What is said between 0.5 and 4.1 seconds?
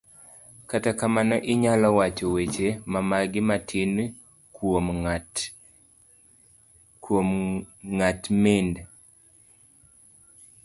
kata kamano, inyalo wacho weche mamagi matin